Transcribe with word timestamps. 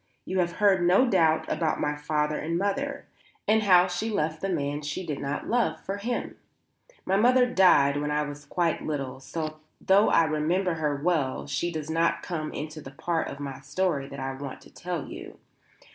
You 0.25 0.39
have 0.39 0.53
heard 0.53 0.81
no 0.81 1.07
doubt 1.07 1.45
about 1.47 1.79
my 1.79 1.95
father 1.95 2.39
and 2.39 2.57
mother, 2.57 3.05
and 3.47 3.61
how 3.61 3.85
she 3.85 4.09
left 4.09 4.41
the 4.41 4.49
man 4.49 4.81
she 4.81 5.05
did 5.05 5.19
not 5.19 5.47
love 5.47 5.79
for 5.79 5.97
him. 5.97 6.37
My 7.05 7.17
mother 7.17 7.45
died 7.45 7.97
when 8.01 8.09
I 8.09 8.23
was 8.23 8.45
quite 8.45 8.81
little; 8.81 9.19
so, 9.19 9.59
though 9.79 10.09
I 10.09 10.23
remember 10.23 10.73
her 10.73 10.95
well 10.95 11.45
she 11.45 11.71
does 11.71 11.91
not 11.91 12.23
come 12.23 12.51
into 12.51 12.81
the 12.81 12.89
part 12.89 13.27
of 13.27 13.39
my 13.39 13.59
story 13.59 14.07
that 14.07 14.19
I 14.19 14.33
want 14.33 14.59
to 14.61 14.73
tell 14.73 15.05
you. 15.07 15.37